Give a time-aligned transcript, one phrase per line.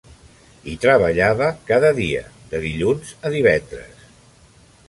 [0.69, 2.23] Hi treballava cada dia,
[2.55, 4.05] de dilluns a divendres